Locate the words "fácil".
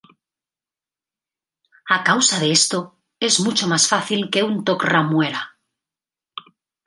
3.87-4.31